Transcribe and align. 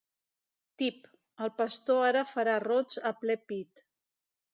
Tip, 0.81 1.03
el 1.47 1.51
pastor 1.59 2.05
ara 2.05 2.23
farà 2.31 2.55
rots 2.65 2.99
a 3.11 3.13
ple 3.21 3.37
pit. 3.53 3.85